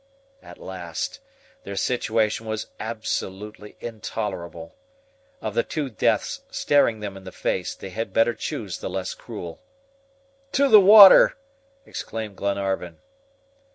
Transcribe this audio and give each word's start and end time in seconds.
At 0.41 0.57
last, 0.57 1.19
their 1.63 1.75
situation 1.75 2.47
was 2.47 2.65
absolutely 2.79 3.75
intolerable. 3.81 4.75
Of 5.41 5.53
the 5.53 5.61
two 5.61 5.91
deaths 5.91 6.41
staring 6.49 7.01
them 7.01 7.15
in 7.15 7.23
the 7.23 7.31
face, 7.31 7.75
they 7.75 7.91
had 7.91 8.11
better 8.11 8.33
choose 8.33 8.79
the 8.79 8.89
less 8.89 9.13
cruel. 9.13 9.61
"To 10.53 10.67
the 10.69 10.81
water!" 10.81 11.37
exclaimed 11.85 12.35
Glenarvan. 12.35 12.97